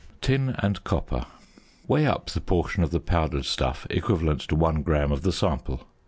~Tin 0.19 0.55
and 0.57 0.83
Copper.~ 0.83 1.27
Weigh 1.87 2.07
up 2.07 2.31
the 2.31 2.41
portion 2.41 2.81
of 2.83 2.89
the 2.89 2.99
powdered 2.99 3.45
stuff 3.45 3.85
equivalent 3.91 4.41
to 4.41 4.55
1 4.55 4.81
gram 4.81 5.11
of 5.11 5.21
the 5.21 5.31
sample. 5.31 5.85